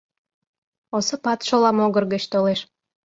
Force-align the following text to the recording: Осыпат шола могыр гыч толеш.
Осыпат 0.97 1.39
шола 1.47 1.71
могыр 1.77 2.03
гыч 2.13 2.23
толеш. 2.31 2.59